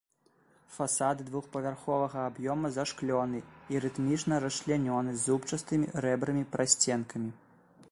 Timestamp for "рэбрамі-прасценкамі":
6.07-7.29